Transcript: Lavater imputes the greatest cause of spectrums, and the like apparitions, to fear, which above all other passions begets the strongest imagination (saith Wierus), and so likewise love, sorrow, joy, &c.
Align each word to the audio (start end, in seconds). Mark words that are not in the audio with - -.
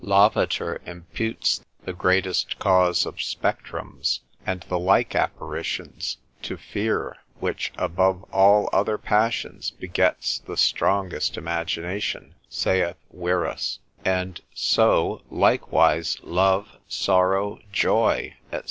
Lavater 0.03 0.81
imputes 0.83 1.63
the 1.85 1.93
greatest 1.93 2.57
cause 2.57 3.05
of 3.05 3.17
spectrums, 3.21 4.21
and 4.47 4.61
the 4.61 4.79
like 4.79 5.13
apparitions, 5.13 6.17
to 6.41 6.57
fear, 6.57 7.17
which 7.39 7.71
above 7.77 8.23
all 8.33 8.67
other 8.73 8.97
passions 8.97 9.69
begets 9.69 10.39
the 10.39 10.57
strongest 10.57 11.37
imagination 11.37 12.33
(saith 12.49 12.95
Wierus), 13.15 13.77
and 14.03 14.41
so 14.55 15.21
likewise 15.29 16.17
love, 16.23 16.67
sorrow, 16.87 17.59
joy, 17.71 18.33
&c. 18.51 18.59